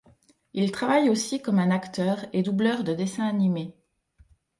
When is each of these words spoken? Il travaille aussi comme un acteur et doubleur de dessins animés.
Il 0.55 0.71
travaille 0.71 1.11
aussi 1.11 1.43
comme 1.43 1.59
un 1.59 1.69
acteur 1.69 2.25
et 2.33 2.41
doubleur 2.41 2.83
de 2.83 2.91
dessins 2.95 3.27
animés. 3.27 3.75